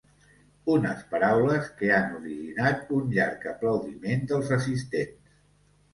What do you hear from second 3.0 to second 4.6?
un llarg aplaudiment dels